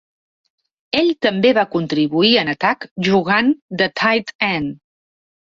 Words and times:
Ell 1.01 1.11
també 1.25 1.51
va 1.57 1.65
contribuir 1.75 2.33
en 2.45 2.51
atac 2.55 2.89
jugant 3.09 3.55
de 3.83 3.91
tight 4.03 4.35
end. 4.53 4.77